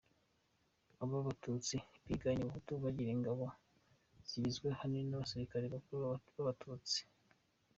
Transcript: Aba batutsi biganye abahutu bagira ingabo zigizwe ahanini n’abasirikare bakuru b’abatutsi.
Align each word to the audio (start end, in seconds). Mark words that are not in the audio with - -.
Aba 1.03 1.17
batutsi 1.27 1.75
biganye 2.07 2.41
abahutu 2.43 2.71
bagira 2.83 3.09
ingabo 3.13 3.45
zigizwe 4.29 4.67
ahanini 4.69 5.07
n’abasirikare 5.09 5.65
bakuru 5.75 6.03
b’abatutsi. 6.35 6.99